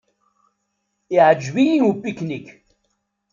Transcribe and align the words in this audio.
Iɛǧeb-iyi 1.15 1.77
upiknik. 1.89 2.47